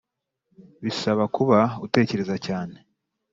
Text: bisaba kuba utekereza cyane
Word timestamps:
bisaba 0.83 1.23
kuba 1.35 1.59
utekereza 1.85 2.35
cyane 2.45 2.77